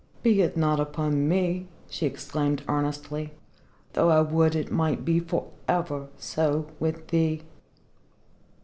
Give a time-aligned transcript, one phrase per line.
[0.23, 3.33] "Be it not upon me!" she exclaimed earnestly.
[3.93, 7.43] "Though I would it might be for ever so with thee."